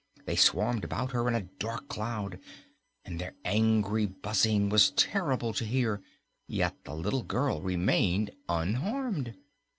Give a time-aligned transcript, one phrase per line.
[0.25, 2.39] They swarmed about her in a dark cloud,
[3.05, 6.01] and their angry buzzing was terrible to hear,
[6.47, 9.35] yet the little girl remained unharmed.